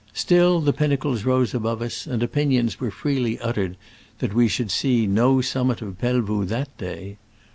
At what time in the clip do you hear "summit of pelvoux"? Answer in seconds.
5.41-6.43